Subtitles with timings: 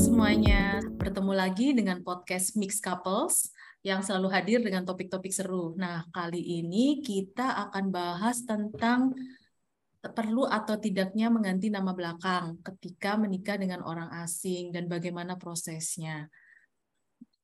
[0.00, 3.52] semuanya, bertemu lagi dengan podcast Mix Couples
[3.84, 5.76] yang selalu hadir dengan topik-topik seru.
[5.76, 9.12] Nah, kali ini kita akan bahas tentang
[10.00, 16.32] perlu atau tidaknya mengganti nama belakang ketika menikah dengan orang asing dan bagaimana prosesnya.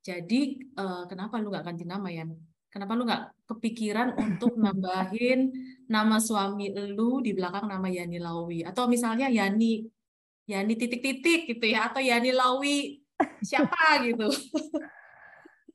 [0.01, 2.25] Jadi, eh, kenapa lu nggak ganti nama ya?
[2.73, 5.53] Kenapa lu nggak kepikiran untuk nambahin
[5.93, 8.65] nama suami lu di belakang nama Yani Lawi?
[8.65, 9.93] Atau misalnya Yani
[10.47, 13.03] Yani titik-titik gitu ya atau Yani Lawi
[13.43, 14.31] siapa gitu.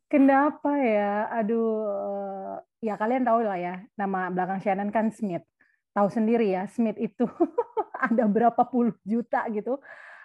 [0.07, 1.27] Kenapa ya?
[1.39, 5.43] Aduh, ya kalian tahu lah ya, nama belakang Shannon kan Smith.
[5.91, 7.27] Tahu sendiri ya, Smith itu
[8.11, 9.79] ada berapa puluh juta gitu.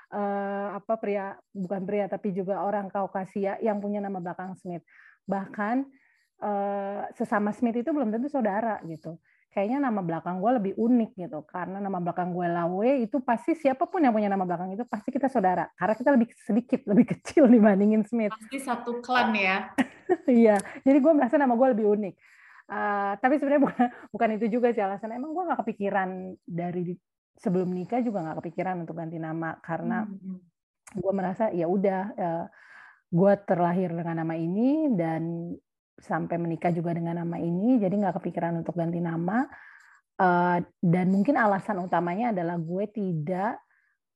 [0.07, 4.87] Uh, apa pria bukan pria tapi juga orang Kaukasia yang punya nama belakang Smith.
[5.27, 5.87] Bahkan
[6.47, 9.19] uh, sesama Smith itu belum tentu saudara gitu
[9.57, 11.41] kayaknya nama belakang gue lebih unik gitu.
[11.49, 15.09] Karena nama belakang gue Lawe itu pasti siapa pun yang punya nama belakang itu pasti
[15.09, 15.65] kita saudara.
[15.73, 18.37] Karena kita lebih sedikit lebih kecil dibandingin Smith.
[18.37, 19.73] Pasti satu klan ya.
[20.31, 22.15] Iya jadi gue merasa nama gue lebih unik.
[22.67, 25.17] Uh, tapi sebenarnya bukan bukan itu juga sih alasan.
[25.17, 26.95] Emang gue nggak kepikiran dari
[27.41, 29.57] sebelum nikah juga nggak kepikiran untuk ganti nama.
[29.59, 30.39] Karena hmm.
[31.01, 32.45] gue merasa ya udah uh,
[33.11, 35.51] gue terlahir dengan nama ini dan
[35.97, 39.49] sampai menikah juga dengan nama ini, jadi nggak kepikiran untuk ganti nama.
[40.17, 43.61] Uh, dan mungkin alasan utamanya adalah gue tidak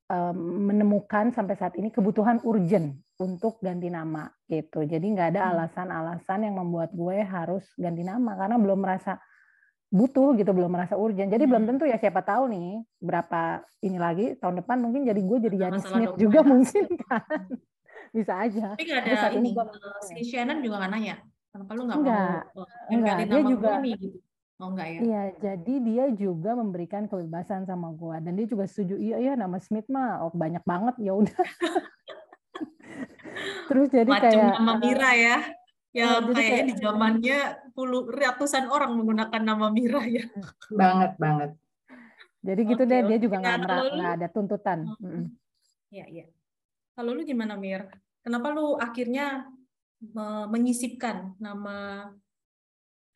[0.08, 4.84] uh, menemukan sampai saat ini kebutuhan urgent untuk ganti nama gitu.
[4.84, 5.50] Jadi nggak ada hmm.
[5.56, 9.20] alasan-alasan yang membuat gue harus ganti nama karena belum merasa
[9.92, 11.28] butuh gitu, belum merasa urgent.
[11.28, 11.50] Jadi hmm.
[11.52, 15.56] belum tentu ya siapa tahu nih berapa ini lagi tahun depan mungkin jadi gue jadi
[15.68, 17.44] Janis Smith juga mungkin kan.
[18.16, 18.74] Bisa aja.
[18.74, 21.16] Tapi nggak ada ini, ini uh, si Shannon juga nggak nanya
[21.50, 24.18] Kenapa lu nggak enggak, mau oh, enggak, dia juga ini, gitu?
[24.60, 25.00] Oh enggak ya?
[25.02, 28.94] Iya, jadi dia juga memberikan kebebasan sama gua dan dia juga setuju.
[28.94, 31.34] Iya iya nama Smith mah oh, banyak banget ya udah.
[33.72, 35.36] Terus jadi Macam kayak nama Mira ya.
[35.90, 37.38] Ya, ya kayaknya di zamannya
[37.74, 40.22] puluh ratusan orang menggunakan nama Mira ya.
[40.70, 41.50] Banget banget.
[42.40, 43.58] Jadi gitu okay, deh dia juga nggak
[43.98, 44.86] nggak ada tuntutan.
[45.90, 46.24] Iya iya.
[46.94, 47.90] Kalau lu gimana Mir?
[48.22, 49.50] Kenapa lu akhirnya
[50.48, 52.08] menyisipkan nama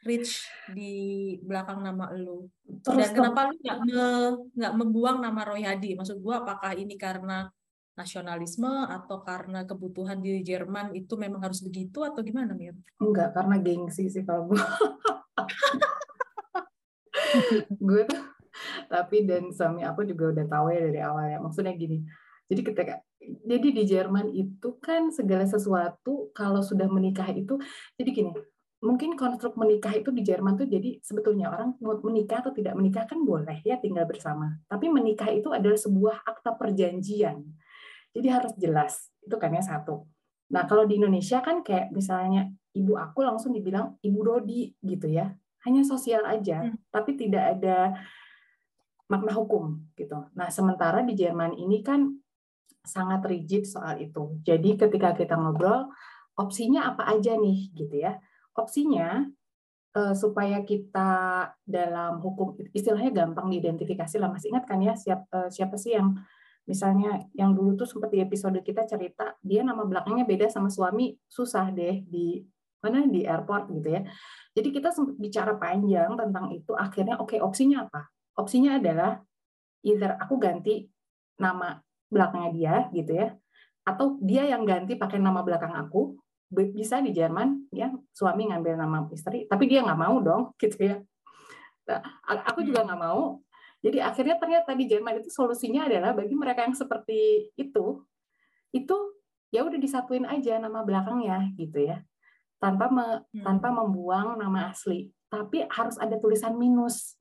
[0.05, 0.45] Rich
[0.77, 0.93] di
[1.41, 2.45] belakang nama lu.
[2.85, 4.05] Terus Dan kenapa lu nggak me,
[4.53, 5.97] nggak membuang nama Royadi?
[5.97, 7.49] Maksud gua apakah ini karena
[7.97, 12.77] nasionalisme atau karena kebutuhan di Jerman itu memang harus begitu atau gimana Mir?
[13.01, 14.61] Enggak, karena gengsi sih kalau gua.
[17.89, 18.23] gue tuh
[18.87, 21.39] tapi dan suami aku juga udah tahu ya dari awal ya.
[21.43, 22.05] Maksudnya gini.
[22.47, 22.95] Jadi ketika
[23.45, 27.57] jadi di Jerman itu kan segala sesuatu kalau sudah menikah itu
[27.97, 28.33] jadi gini
[28.85, 33.25] mungkin konstruk menikah itu di Jerman tuh jadi sebetulnya orang menikah atau tidak menikah kan
[33.25, 34.61] boleh ya tinggal bersama.
[34.69, 37.41] Tapi menikah itu adalah sebuah akta perjanjian.
[38.13, 40.05] Jadi harus jelas itu kan ya satu.
[40.53, 45.33] Nah kalau di Indonesia kan kayak misalnya ibu aku langsung dibilang ibu Rodi gitu ya.
[45.65, 46.93] Hanya sosial aja hmm.
[46.93, 47.97] tapi tidak ada
[49.09, 50.29] makna hukum gitu.
[50.37, 52.05] Nah sementara di Jerman ini kan
[52.85, 54.39] sangat rigid soal itu.
[54.45, 55.89] Jadi ketika kita ngobrol,
[56.37, 58.21] opsinya apa aja nih gitu ya.
[58.55, 59.25] Opsinya
[59.97, 61.11] uh, supaya kita
[61.65, 64.29] dalam hukum istilahnya gampang diidentifikasi lah.
[64.31, 66.15] Masih ingat kan ya siap, uh, siapa sih yang
[66.69, 71.13] misalnya yang dulu tuh sempat di episode kita cerita dia nama belakangnya beda sama suami
[71.29, 72.41] susah deh di
[72.85, 74.05] mana di airport gitu ya.
[74.53, 76.77] Jadi kita sempat bicara panjang tentang itu.
[76.77, 78.13] Akhirnya oke okay, opsinya apa?
[78.37, 79.25] Opsinya adalah
[79.85, 80.85] either aku ganti
[81.41, 81.81] nama
[82.15, 83.35] belakangnya dia gitu ya.
[83.83, 86.15] Atau dia yang ganti pakai nama belakang aku
[86.55, 90.97] bisa di Jerman ya suami ngambil nama istri tapi dia nggak mau dong gitu ya.
[91.85, 92.01] Nah,
[92.49, 93.43] aku juga nggak mau.
[93.85, 98.01] Jadi akhirnya ternyata di Jerman itu solusinya adalah bagi mereka yang seperti itu
[98.73, 98.97] itu
[99.53, 102.01] ya udah disatuin aja nama belakangnya gitu ya.
[102.57, 103.45] Tanpa me, hmm.
[103.45, 105.13] tanpa membuang nama asli.
[105.29, 107.21] Tapi harus ada tulisan minus.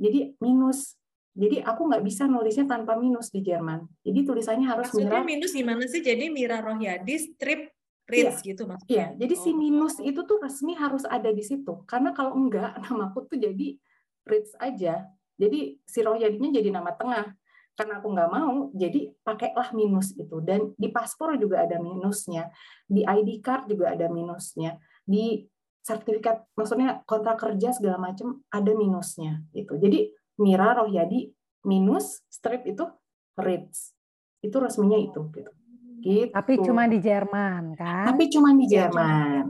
[0.00, 0.96] Jadi minus
[1.34, 3.82] jadi aku nggak bisa nulisnya tanpa minus di Jerman.
[4.06, 5.26] Jadi tulisannya harus Maksudnya Mira.
[5.26, 5.98] minus gimana sih?
[5.98, 7.74] Jadi Mira Rohyadi strip
[8.06, 8.92] Ritz iya, gitu maksudnya?
[8.92, 9.40] Iya, jadi oh.
[9.42, 11.82] si minus itu tuh resmi harus ada di situ.
[11.90, 13.74] Karena kalau enggak, namaku tuh jadi
[14.22, 15.10] Ritz aja.
[15.34, 17.34] Jadi si Rohyadinya jadi nama tengah.
[17.74, 20.38] Karena aku nggak mau, jadi pakailah minus itu.
[20.38, 22.46] Dan di paspor juga ada minusnya.
[22.86, 24.78] Di ID card juga ada minusnya.
[25.02, 25.42] Di
[25.82, 29.42] sertifikat, maksudnya kontrak kerja segala macam ada minusnya.
[29.50, 29.74] Gitu.
[29.82, 31.30] Jadi Mira Rohyadi
[31.66, 32.84] minus strip itu
[33.38, 33.94] Ritz.
[34.44, 35.50] Itu resminya itu gitu.
[36.04, 36.32] gitu.
[36.34, 38.06] Tapi cuma di Jerman kan?
[38.12, 39.44] Tapi cuma di iya, Jerman.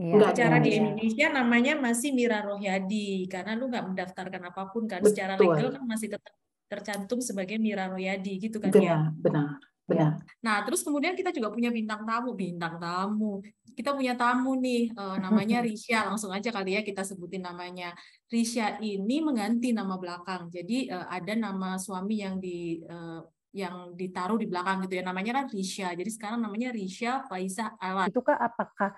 [0.00, 0.12] Iya.
[0.16, 5.02] Enggak cara di Indonesia namanya masih Mira Rohyadi karena lu nggak mendaftarkan apa pun kan
[5.02, 5.12] Betul.
[5.12, 6.34] secara legal kan masih tetap
[6.70, 8.98] tercantum sebagai Mira Rohyadi gitu kan benar, ya.
[9.18, 9.58] Benar.
[9.90, 10.22] Benar.
[10.46, 13.42] Nah, terus kemudian kita juga punya bintang tamu, bintang tamu.
[13.74, 16.06] Kita punya tamu nih, uh, namanya Risha.
[16.06, 17.90] Langsung aja kali ya kita sebutin namanya.
[18.30, 20.46] Risha ini mengganti nama belakang.
[20.54, 23.20] Jadi uh, ada nama suami yang di uh,
[23.50, 25.04] yang ditaruh di belakang gitu ya.
[25.04, 25.90] Namanya kan Risha.
[25.90, 28.06] Jadi sekarang namanya Risha Faiza Alan.
[28.06, 28.94] Itu kah apakah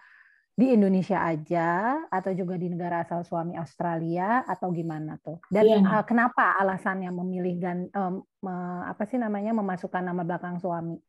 [0.53, 5.41] di Indonesia aja atau juga di negara asal suami Australia atau gimana tuh?
[5.49, 5.81] Dan yeah.
[5.81, 5.89] Iya.
[5.97, 11.01] uh, kenapa alasannya memilih gan um, uh, apa sih namanya memasukkan nama belakang suami?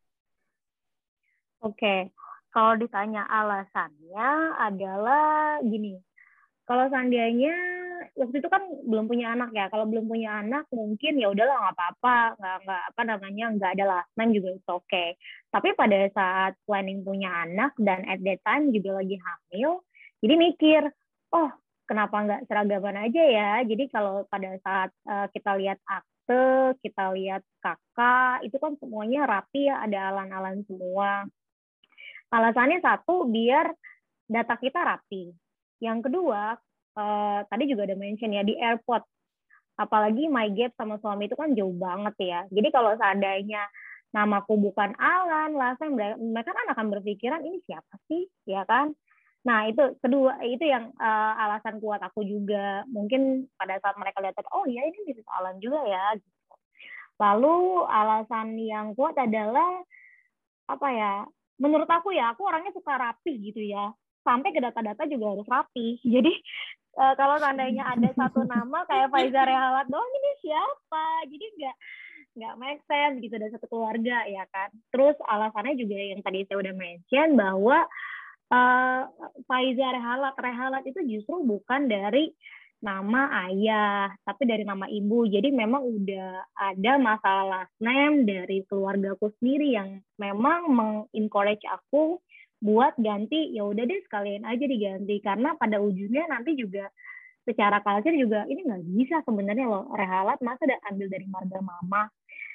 [1.64, 2.00] Oke, okay.
[2.52, 6.00] kalau ditanya alasannya adalah gini.
[6.64, 7.83] Kalau seandainya
[8.14, 9.66] waktu itu kan belum punya anak ya.
[9.74, 13.86] Kalau belum punya anak mungkin ya udahlah nggak apa-apa, nggak nggak apa namanya nggak ada
[13.86, 14.86] last name juga itu oke.
[14.86, 15.10] Okay.
[15.50, 19.82] Tapi pada saat planning punya anak dan at that time juga lagi hamil,
[20.22, 20.82] jadi mikir,
[21.34, 21.52] oh
[21.90, 23.52] kenapa nggak seragaman aja ya?
[23.66, 29.68] Jadi kalau pada saat uh, kita lihat akte, kita lihat kakak, itu kan semuanya rapi
[29.68, 31.28] ya, ada alan-alan semua.
[32.34, 33.70] Alasannya satu biar
[34.26, 35.36] data kita rapi
[35.84, 36.56] yang kedua,
[36.98, 39.04] uh, tadi juga ada mention ya di airport.
[39.74, 42.40] Apalagi my gap sama suami itu kan jauh banget ya.
[42.54, 43.66] Jadi kalau seandainya
[44.14, 48.94] namaku bukan Alan, langsung mereka kan akan berpikiran ini siapa sih, ya kan?
[49.44, 52.86] Nah itu kedua itu yang uh, alasan kuat aku juga.
[52.86, 56.14] Mungkin pada saat mereka lihat oh ya ini bisa Alan juga ya.
[56.22, 56.30] Gitu.
[57.18, 59.82] Lalu alasan yang kuat adalah
[60.70, 61.14] apa ya?
[61.58, 63.94] Menurut aku ya, aku orangnya suka rapi gitu ya
[64.24, 66.00] sampai ke data-data juga harus rapi.
[66.16, 66.34] Jadi
[66.98, 71.06] uh, kalau seandainya ada satu nama kayak Faiza Rehalat doang ini siapa?
[71.30, 71.78] Jadi nggak
[72.34, 74.74] nggak make sense gitu dari satu keluarga ya kan.
[74.90, 77.78] Terus alasannya juga yang tadi saya udah mention bahwa
[78.50, 79.02] uh,
[79.46, 82.34] Faiza Rehalat Rehalat itu justru bukan dari
[82.84, 85.24] nama ayah, tapi dari nama ibu.
[85.24, 92.20] Jadi memang udah ada masalah name dari keluargaku sendiri yang memang mengencourage aku
[92.64, 96.88] buat ganti ya udah deh sekalian aja diganti karena pada ujungnya nanti juga
[97.44, 102.08] secara culture juga ini nggak bisa sebenarnya loh rehalat masa udah ambil dari marga mama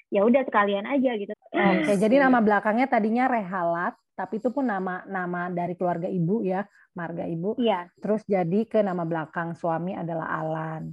[0.08, 1.32] ya udah sekalian aja gitu.
[1.48, 6.64] Oke, jadi nama belakangnya tadinya Rehalat, tapi itu pun nama nama dari keluarga ibu ya,
[6.96, 7.56] marga ibu.
[7.60, 7.88] Iya.
[8.00, 10.92] Terus jadi ke nama belakang suami adalah Alan.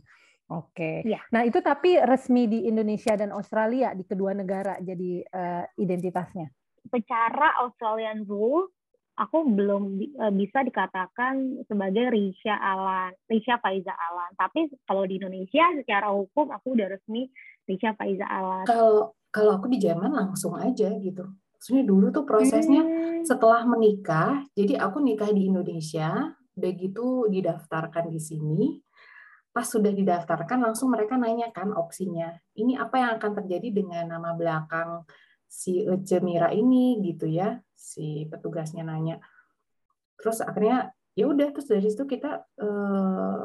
[0.52, 1.02] Oke.
[1.02, 1.24] Iya.
[1.34, 6.52] Nah itu tapi resmi di Indonesia dan Australia di kedua negara jadi uh, identitasnya.
[6.86, 8.70] Secara Australian rule
[9.16, 9.84] aku belum
[10.20, 14.32] uh, bisa dikatakan sebagai Risha Alan, Risha Faiza Alan.
[14.36, 17.32] Tapi kalau di Indonesia secara hukum aku udah resmi
[17.64, 18.68] Risha Faiza Alan.
[18.68, 21.28] Kalau kalau aku di Jerman langsung aja gitu.
[21.60, 23.26] Sebenarnya dulu tuh prosesnya hmm.
[23.26, 28.62] setelah menikah, jadi aku nikah di Indonesia, begitu didaftarkan di sini.
[29.50, 32.28] Pas sudah didaftarkan langsung mereka nanyakan opsinya.
[32.60, 35.08] Ini apa yang akan terjadi dengan nama belakang
[35.56, 39.24] si Ece Mira ini gitu ya si petugasnya nanya.
[40.20, 43.44] Terus akhirnya ya udah terus dari situ kita eh,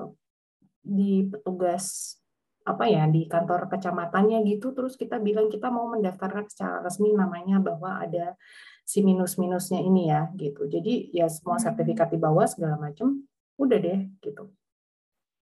[0.83, 2.19] di petugas
[2.67, 7.57] apa ya di kantor kecamatannya gitu terus kita bilang kita mau mendaftarkan secara resmi namanya
[7.63, 8.37] bahwa ada
[8.83, 10.67] si minus-minusnya ini ya gitu.
[10.67, 11.65] Jadi ya semua hmm.
[11.71, 13.23] sertifikat dibawa segala macam
[13.55, 14.51] udah deh gitu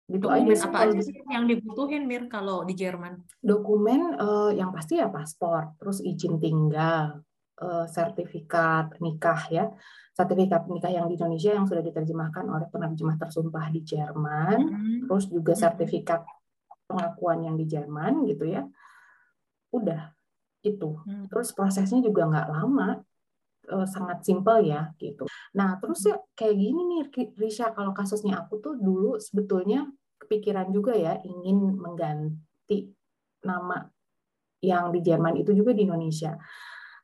[0.03, 3.23] Gitu Dokumen aja apa aja sih yang dibutuhin Mir kalau di Jerman?
[3.39, 7.23] Dokumen uh, yang pasti ya paspor, terus izin tinggal,
[7.63, 9.65] uh, sertifikat nikah ya.
[10.13, 14.99] Sertifikat nikah yang di Indonesia yang sudah diterjemahkan oleh penerjemah tersumpah di Jerman, hmm.
[15.07, 15.61] terus juga hmm.
[15.63, 16.21] sertifikat
[16.85, 18.67] pengakuan yang di Jerman gitu ya.
[19.71, 20.11] Udah
[20.67, 20.99] itu.
[21.07, 21.31] Hmm.
[21.31, 22.99] Terus prosesnya juga nggak lama,
[23.71, 25.23] uh, sangat simpel ya gitu.
[25.55, 27.01] Nah terus ya kayak gini nih
[27.37, 29.87] Risha kalau kasusnya aku tuh dulu sebetulnya
[30.19, 32.91] kepikiran juga ya ingin mengganti
[33.43, 33.83] nama
[34.63, 36.39] yang di Jerman itu juga di Indonesia.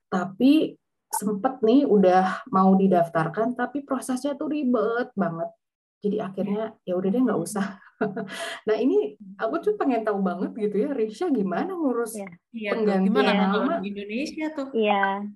[0.07, 0.73] Tapi
[1.09, 5.51] sempet nih udah mau didaftarkan tapi prosesnya tuh ribet banget.
[5.99, 7.75] Jadi akhirnya ya udah deh nggak usah.
[8.67, 12.31] nah ini aku tuh pengen tahu banget gitu ya Risha gimana ngurus ya,
[12.71, 14.71] penggantian nama di Indonesia tuh.
[14.71, 15.27] Iya.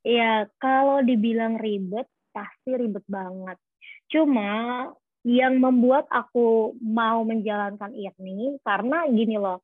[0.00, 3.60] Iya, kalau dibilang ribet, pasti ribet banget.
[4.08, 4.50] Cuma
[5.20, 9.60] yang membuat aku mau menjalankan ini karena gini loh.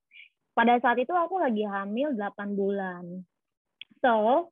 [0.53, 3.25] Pada saat itu aku lagi hamil 8 bulan.
[4.05, 4.49] So,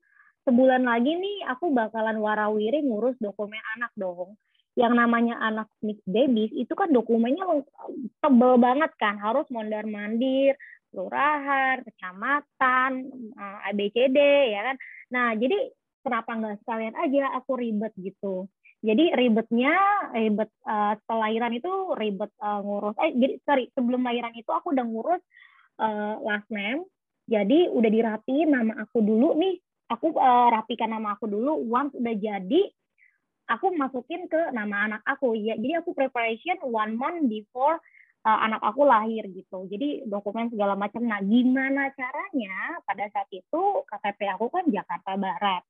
[0.49, 4.37] sebulan lagi nih aku bakalan warawiri ngurus dokumen anak dong.
[4.75, 7.45] Yang namanya anak mixed babies itu kan dokumennya
[8.25, 10.57] tebel banget kan, harus mondar-mandir,
[10.95, 12.91] kelurahan, kecamatan,
[13.35, 14.19] eh, ABCD
[14.55, 14.77] ya kan.
[15.11, 15.59] Nah, jadi
[16.07, 18.47] kenapa nggak sekalian aja aku ribet gitu.
[18.85, 19.73] Jadi ribetnya
[20.13, 24.77] ribet uh, setelah lahiran itu ribet uh, ngurus eh jadi sorry sebelum lahiran itu aku
[24.77, 25.23] udah ngurus
[25.81, 26.85] uh, last name.
[27.25, 29.57] Jadi udah dirapiin nama aku dulu nih
[29.89, 32.63] aku uh, rapikan nama aku dulu once udah jadi
[33.49, 37.81] aku masukin ke nama anak aku ya jadi aku preparation one month before
[38.25, 43.85] uh, anak aku lahir gitu jadi dokumen segala macam nah gimana caranya pada saat itu
[43.85, 45.63] KTP aku kan Jakarta Barat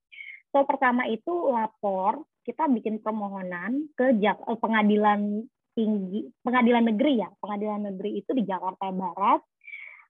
[0.55, 5.45] so pertama itu lapor kita bikin permohonan ke Jak eh, pengadilan
[5.75, 9.43] tinggi pengadilan negeri ya pengadilan negeri itu di Jakarta Barat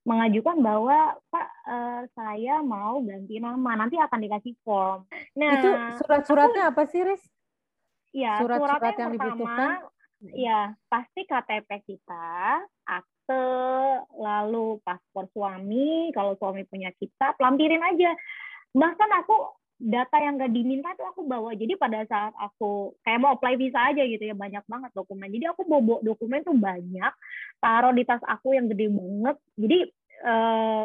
[0.05, 5.09] mengajukan bahwa Pak uh, saya mau ganti nama nanti akan dikasih form.
[5.33, 7.25] Nah itu surat-suratnya apa sih Riz?
[8.13, 9.89] Ya surat-surat yang, yang dibutuhkan.
[10.33, 13.47] Ya pasti KTP kita, akte,
[14.17, 16.09] lalu paspor suami.
[16.17, 18.17] Kalau suami punya kita, lampirin aja.
[18.73, 19.37] Bahkan aku
[19.85, 21.53] data yang gak diminta itu aku bawa.
[21.53, 25.29] Jadi pada saat aku kayak mau apply visa aja gitu ya banyak banget dokumen.
[25.29, 27.13] Jadi aku bawa dokumen tuh banyak,
[27.61, 29.37] taruh di tas aku yang gede banget.
[29.61, 29.79] Jadi
[30.25, 30.85] eh,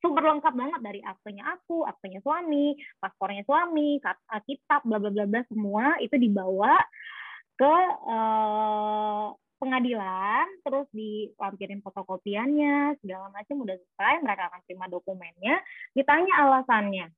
[0.00, 5.42] super lengkap banget dari aktenya aku, aktenya suami, paspornya suami, eh, kitab, bla bla bla
[5.50, 6.80] semua itu dibawa
[7.54, 7.74] ke
[8.10, 9.26] eh,
[9.62, 15.56] pengadilan, terus dilampirin fotokopiannya, segala macam udah selesai, mereka akan terima dokumennya,
[15.96, 17.08] ditanya alasannya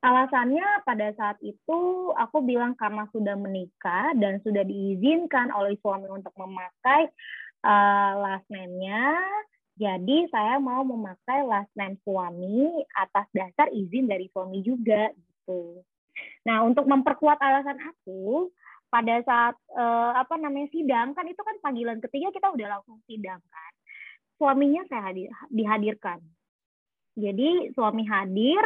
[0.00, 1.80] Alasannya pada saat itu
[2.16, 7.04] aku bilang karena sudah menikah dan sudah diizinkan oleh suami untuk memakai
[7.60, 9.20] uh, last name-nya,
[9.76, 15.84] jadi saya mau memakai last name suami atas dasar izin dari suami juga gitu.
[16.48, 18.48] Nah, untuk memperkuat alasan aku,
[18.90, 23.38] pada saat uh, apa namanya sidang kan itu kan panggilan ketiga kita udah langsung sidang
[23.38, 23.72] kan.
[24.36, 26.18] Suaminya saya hadir, dihadirkan.
[27.14, 28.62] Jadi suami hadir,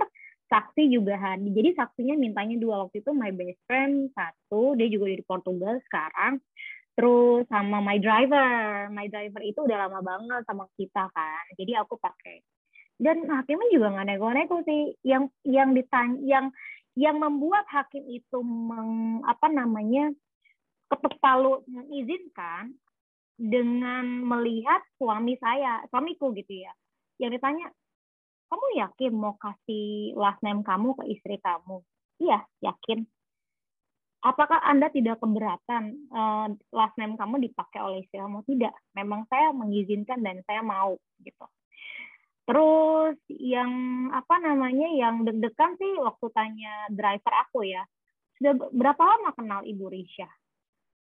[0.49, 1.53] saksi juga hadir.
[1.53, 6.41] Jadi saksinya mintanya dua waktu itu my best friend satu, dia juga di Portugal sekarang.
[6.95, 11.45] Terus sama my driver, my driver itu udah lama banget sama kita kan.
[11.59, 12.39] Jadi aku pakai.
[12.95, 14.95] Dan hakimnya juga nggak nego-nego sih.
[15.03, 16.47] Yang yang ditanya, yang
[16.95, 20.15] yang membuat hakim itu meng, apa namanya
[20.87, 22.75] ketuk palu mengizinkan
[23.35, 26.73] dengan melihat suami saya, suamiku gitu ya.
[27.19, 27.67] Yang ditanya,
[28.47, 31.83] kamu yakin mau kasih last name kamu ke istri kamu?
[32.23, 33.03] Iya, yakin.
[34.25, 38.47] Apakah Anda tidak keberatan uh, last name kamu dipakai oleh istri kamu?
[38.47, 38.73] Tidak.
[38.97, 41.45] Memang saya mengizinkan dan saya mau gitu.
[42.45, 43.73] Terus yang
[44.13, 47.83] apa namanya yang deg-degan sih waktu tanya driver aku ya.
[48.37, 50.29] Sudah berapa lama kenal Ibu Risha?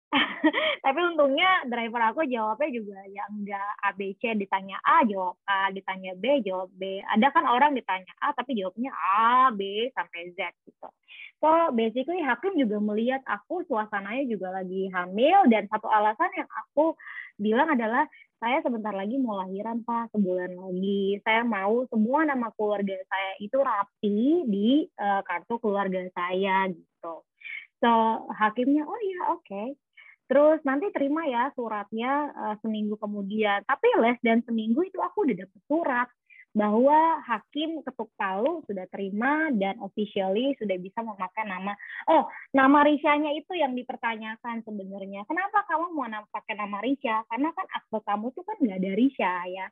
[0.85, 6.41] tapi untungnya driver aku jawabnya juga ya enggak ABC ditanya A jawab A ditanya B
[6.41, 10.89] jawab B ada kan orang ditanya A tapi jawabnya A B sampai Z gitu
[11.45, 16.97] so basically hakim juga melihat aku suasananya juga lagi hamil dan satu alasan yang aku
[17.37, 18.09] bilang adalah
[18.39, 21.19] saya sebentar lagi mau lahiran pak sebulan lagi.
[21.27, 24.69] Saya mau semua nama keluarga saya itu rapi di
[24.99, 27.15] uh, kartu keluarga saya gitu.
[27.83, 27.91] So
[28.39, 29.43] hakimnya oh ya oke.
[29.47, 29.69] Okay
[30.29, 33.65] Terus nanti terima ya suratnya uh, seminggu kemudian.
[33.65, 36.09] Tapi less dan seminggu itu aku udah dapet surat
[36.57, 41.77] bahwa hakim ketuk palu sudah terima dan officially sudah bisa memakai nama.
[42.09, 42.27] Oh,
[42.57, 45.29] nama Risha-nya itu yang dipertanyakan sebenarnya.
[45.29, 47.23] Kenapa kamu mau pakai nama Risha?
[47.29, 49.67] Karena kan akte kamu tuh kan nggak ada Risha ya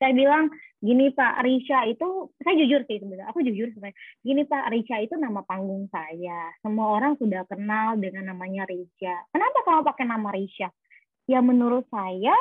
[0.00, 0.48] saya bilang
[0.80, 5.14] gini Pak Risha itu saya jujur sih sebenarnya aku jujur sebenarnya gini Pak Risha itu
[5.20, 10.72] nama panggung saya semua orang sudah kenal dengan namanya Risha kenapa kamu pakai nama Risha
[11.28, 12.32] ya menurut saya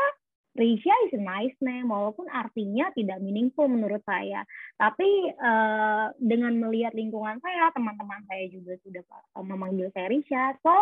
[0.58, 4.42] Risha is a nice name walaupun artinya tidak meaningful menurut saya
[4.82, 9.04] tapi uh, dengan melihat lingkungan saya teman-teman saya juga sudah
[9.38, 10.74] uh, memanggil saya Risha so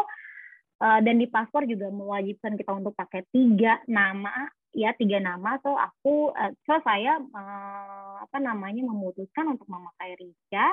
[0.81, 5.75] uh, dan di paspor juga mewajibkan kita untuk pakai tiga nama ya tiga nama so
[5.75, 10.67] aku uh, so saya uh, apa namanya memutuskan untuk memakai Rica,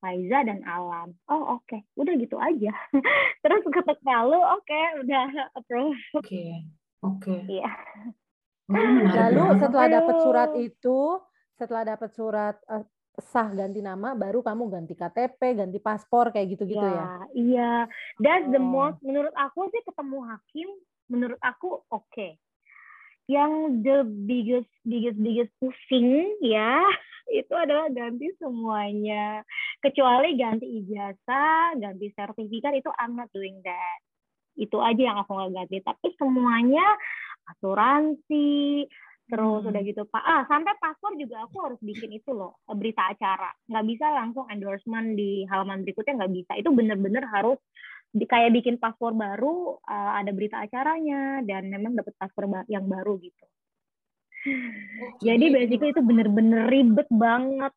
[0.00, 1.12] Faiza dan Alam.
[1.28, 1.80] Oh oke, okay.
[2.00, 2.72] udah gitu aja.
[3.42, 5.24] Terus ketuk palu, oke okay, udah
[5.58, 6.00] approve.
[6.16, 6.50] Oke, okay.
[7.04, 7.20] oke.
[7.22, 7.40] Okay.
[7.60, 7.70] Iya.
[8.70, 10.98] Lalu setelah dapat surat itu,
[11.54, 12.84] setelah dapat surat uh,
[13.20, 16.96] sah ganti nama, baru kamu ganti KTP, ganti paspor kayak gitu-gitu ya?
[16.96, 17.12] ya?
[17.36, 17.72] Iya,
[18.24, 18.64] that's the oh.
[18.64, 18.98] most.
[19.04, 20.68] Menurut aku sih ketemu hakim,
[21.12, 22.08] menurut aku oke.
[22.10, 22.40] Okay
[23.24, 26.84] yang the biggest biggest biggest pusing ya
[27.40, 29.40] itu adalah ganti semuanya
[29.80, 33.98] kecuali ganti ijazah ganti sertifikat itu I'm not doing that
[34.54, 36.84] itu aja yang aku nggak ganti tapi semuanya
[37.52, 38.88] asuransi
[39.24, 39.70] terus hmm.
[39.72, 43.86] udah gitu pak ah sampai paspor juga aku harus bikin itu loh berita acara nggak
[43.88, 47.56] bisa langsung endorsement di halaman berikutnya nggak bisa itu bener-bener harus
[48.14, 53.18] di, kayak bikin paspor baru uh, ada berita acaranya dan memang dapat paspor yang baru
[53.18, 53.44] gitu.
[54.44, 57.74] Oh, jadi basically itu bener-bener ribet banget.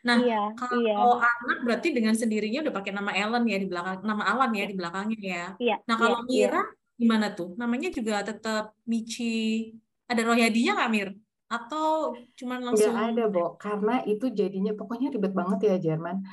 [0.00, 0.96] Nah, iya, kalau iya.
[1.20, 4.76] anak berarti dengan sendirinya udah pakai nama Ellen ya di belakang, nama Alan ya di
[4.76, 5.46] belakangnya ya.
[5.60, 5.76] Iya.
[5.88, 6.64] Nah, kalau iya, Mira iya.
[6.94, 7.54] Gimana tuh?
[7.58, 9.74] Namanya juga tetap Michi.
[10.06, 11.08] Ada Royadinya nggak Mir?
[11.48, 12.92] Atau cuma langsung?
[12.92, 13.54] Nggak ada, Bo.
[13.56, 16.24] Karena itu jadinya pokoknya ribet banget ya Jerman.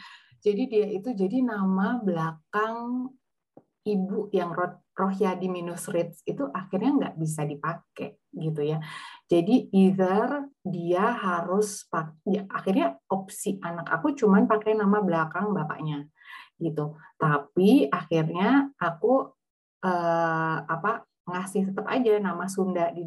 [0.42, 3.10] Jadi dia itu jadi nama belakang
[3.86, 4.54] ibu yang
[4.92, 8.78] Rohyadi minus Ritz itu akhirnya nggak bisa dipakai gitu ya.
[9.26, 16.06] Jadi either dia harus pakai, ya, akhirnya opsi anak aku cuman pakai nama belakang bapaknya
[16.62, 16.94] gitu.
[17.18, 19.34] Tapi akhirnya aku
[19.86, 23.06] eh, apa ngasih tetap aja nama Sunda di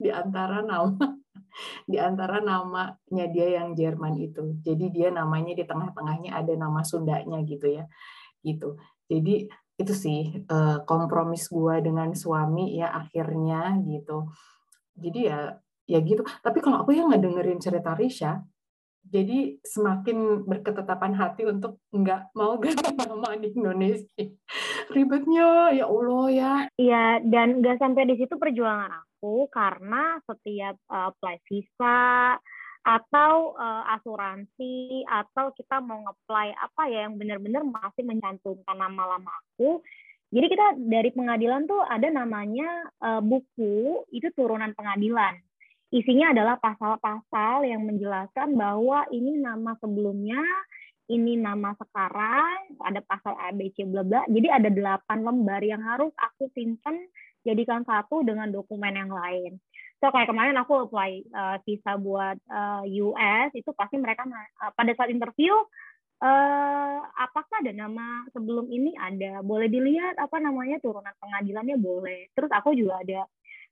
[0.00, 0.96] di antara nama
[1.90, 4.56] di antara namanya dia yang Jerman itu.
[4.64, 7.84] Jadi dia namanya di tengah-tengahnya ada nama Sundanya gitu ya.
[8.40, 8.80] Gitu.
[9.10, 9.50] Jadi
[9.80, 14.28] itu sih uh, kompromis gue dengan suami ya akhirnya gitu
[14.92, 15.38] jadi ya
[15.88, 18.44] ya gitu tapi kalau aku yang ngedengerin cerita Risha
[19.06, 24.24] jadi semakin berketetapan hati untuk nggak mau ganti nama di Indonesia
[24.92, 31.12] ribetnya ya Allah ya iya dan nggak sampai di situ perjuangan aku karena setiap uh,
[31.12, 32.36] apply visa
[32.80, 39.28] atau uh, asuransi atau kita mau ngeplay apa ya yang benar-benar masih mencantumkan nama lama
[39.28, 39.84] aku.
[40.30, 45.36] Jadi kita dari pengadilan tuh ada namanya uh, buku itu turunan pengadilan.
[45.90, 50.38] Isinya adalah pasal-pasal yang menjelaskan bahwa ini nama sebelumnya,
[51.10, 54.22] ini nama sekarang, ada pasal A, B, C, bla bla.
[54.30, 56.94] Jadi ada delapan lembar yang harus aku simpan
[57.42, 59.58] jadikan satu dengan dokumen yang lain.
[59.98, 64.72] So kayak kemarin aku apply uh, visa buat uh, eh, US itu pasti mereka uh,
[64.72, 65.52] pada saat interview
[66.24, 72.32] uh, apakah ada nama sebelum ini ada boleh dilihat apa namanya turunan pengadilannya boleh.
[72.32, 73.28] Terus aku juga ada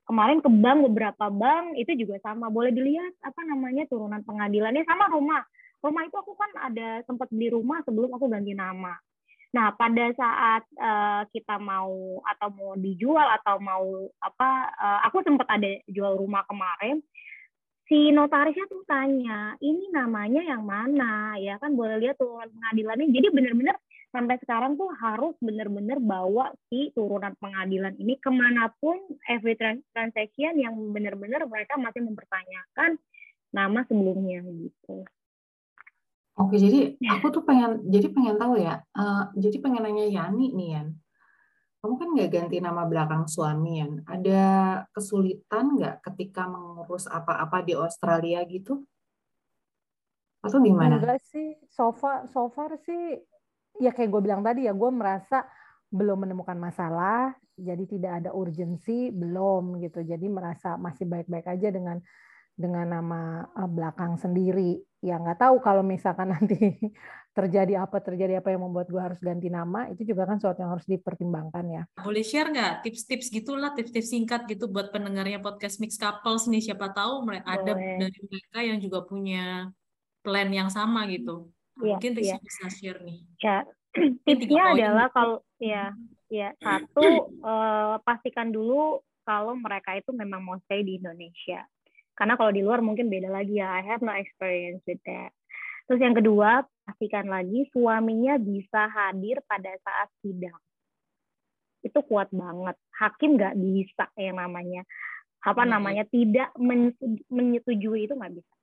[0.09, 5.13] kemarin ke bank beberapa bank itu juga sama boleh dilihat apa namanya turunan pengadilannya sama
[5.13, 5.45] rumah.
[5.85, 8.97] Rumah itu aku kan ada sempat beli rumah sebelum aku ganti nama.
[9.49, 13.85] Nah, pada saat uh, kita mau atau mau dijual atau mau
[14.21, 17.01] apa, uh, aku sempat ada jual rumah kemarin,
[17.89, 21.41] si notarisnya tuh tanya, ini namanya yang mana?
[21.41, 23.09] Ya kan boleh lihat turunan pengadilannya.
[23.09, 23.77] Jadi benar-benar
[24.09, 28.97] sampai sekarang tuh harus benar-benar bawa si turunan pengadilan ini ke mana pun
[29.29, 29.53] every
[29.93, 32.97] transaction yang benar-benar mereka masih mempertanyakan
[33.53, 35.05] nama sebelumnya gitu.
[36.39, 37.19] Oke, jadi iya.
[37.19, 40.89] aku tuh pengen, jadi pengen tahu ya, uh, jadi pengen nanya Yani nih Yan,
[41.83, 44.43] kamu kan nggak ganti nama belakang suami Yan, ada
[44.95, 48.87] kesulitan nggak ketika mengurus apa-apa di Australia gitu?
[50.39, 51.03] Atau gimana?
[51.03, 53.19] Enggak sih, so far, so far sih,
[53.79, 55.47] ya kayak gue bilang tadi ya, gue merasa
[55.89, 61.99] belum menemukan masalah, jadi tidak ada urgensi, belum gitu, jadi merasa masih baik-baik aja dengan
[62.59, 64.83] dengan nama eh, belakang sendiri.
[64.99, 66.75] Ya nggak tahu kalau misalkan nanti
[67.31, 70.75] terjadi apa terjadi apa yang membuat gue harus ganti nama itu juga kan sesuatu yang
[70.75, 71.83] harus dipertimbangkan ya.
[72.03, 76.91] Boleh share nggak tips-tips gitulah tips-tips singkat gitu buat pendengarnya podcast Mix Couples nih siapa
[76.91, 79.71] tahu mereka ada dari mereka yang juga punya
[80.27, 81.47] plan yang sama gitu.
[81.79, 82.39] Nah, ya, mungkin Risa ya.
[82.43, 83.19] bisa share nih.
[83.39, 83.57] Ya,
[84.27, 85.95] tipsnya adalah kalau ya
[86.29, 91.65] ya satu uh, pastikan dulu kalau mereka itu memang mau stay di Indonesia
[92.19, 93.71] karena kalau di luar mungkin beda lagi ya.
[93.79, 95.31] I have no experience with that.
[95.87, 100.59] Terus yang kedua, pastikan lagi suaminya bisa hadir pada saat sidang.
[101.79, 102.75] Itu kuat banget.
[102.99, 104.83] Hakim nggak bisa yang namanya
[105.47, 105.71] apa hmm.
[105.71, 106.51] namanya tidak
[107.31, 108.55] menyetujui itu nggak bisa.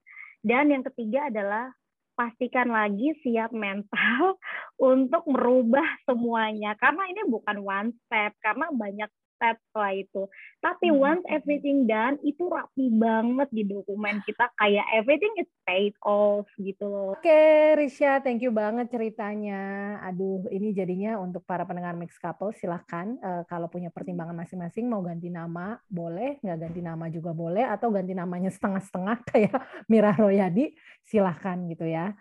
[0.44, 1.72] Dan yang ketiga adalah
[2.16, 4.40] pastikan lagi siap mental
[4.92, 6.74] untuk merubah semuanya.
[6.80, 10.24] Karena ini bukan one step karena banyak step setelah itu.
[10.64, 10.98] Tapi hmm.
[10.98, 16.88] once everything done, itu rapi banget di dokumen kita kayak everything is paid off gitu
[16.88, 17.14] loh.
[17.14, 19.96] Oke, okay, Risha, thank you banget ceritanya.
[20.08, 25.04] Aduh, ini jadinya untuk para pendengar mix couple silahkan uh, kalau punya pertimbangan masing-masing mau
[25.04, 29.56] ganti nama boleh, nggak ganti nama juga boleh, atau ganti namanya setengah-setengah kayak
[29.92, 32.16] Mira Royadi silahkan gitu ya.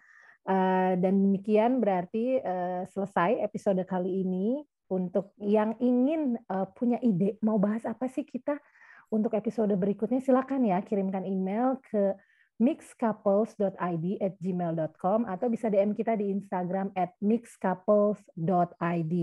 [0.44, 4.60] Uh, dan demikian berarti uh, selesai episode kali ini
[4.94, 8.62] untuk yang ingin uh, punya ide mau bahas apa sih kita
[9.10, 12.14] untuk episode berikutnya silakan ya kirimkan email ke
[12.62, 19.14] mixcouples.id at gmail.com atau bisa DM kita di Instagram at mixcouples.id.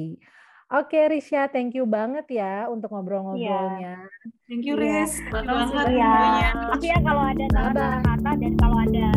[0.72, 4.08] Oke, Risha, thank you banget ya untuk ngobrol-ngobrolnya.
[4.08, 4.48] Yeah.
[4.48, 5.20] Thank you, Riz.
[5.20, 5.92] Iya.
[5.92, 6.12] Iya.
[6.72, 9.08] Tapi ya kalau ada kata-kata dan kalau ada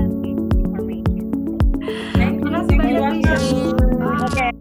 [0.66, 1.24] information.
[2.18, 2.50] Thank you.
[2.66, 3.38] Thank you.
[4.02, 4.54] Oke.